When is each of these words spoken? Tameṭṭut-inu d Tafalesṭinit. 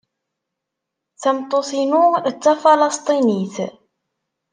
Tameṭṭut-inu 1.21 2.05
d 2.33 2.35
Tafalesṭinit. 2.43 3.55